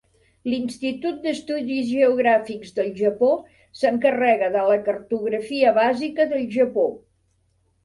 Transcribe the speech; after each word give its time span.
L'Institut 0.51 1.19
d'Estudis 1.25 1.83
Geogràfics 1.91 2.73
del 2.79 2.89
Japó 3.03 3.31
s'encarrega 3.83 4.49
de 4.57 4.65
la 4.71 4.81
cartografia 4.89 5.77
bàsica 5.79 6.29
del 6.35 6.51
Japó. 6.59 6.91